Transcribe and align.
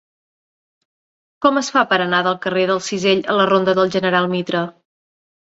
Com 1.45 1.59
es 1.61 1.69
fa 1.75 1.83
per 1.93 1.99
anar 2.07 2.21
del 2.29 2.39
carrer 2.47 2.65
del 2.71 2.81
Cisell 2.89 3.21
a 3.35 3.37
la 3.41 3.47
ronda 3.53 3.79
del 3.81 3.95
General 3.97 4.31
Mitre? 4.33 4.65